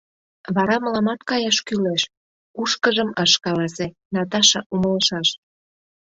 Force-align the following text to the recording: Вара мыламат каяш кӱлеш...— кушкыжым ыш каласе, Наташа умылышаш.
Вара 0.55 0.75
мыламат 0.83 1.21
каяш 1.29 1.57
кӱлеш...— 1.67 2.01
кушкыжым 2.55 3.09
ыш 3.23 3.31
каласе, 3.43 3.87
Наташа 4.13 4.59
умылышаш. 4.73 5.27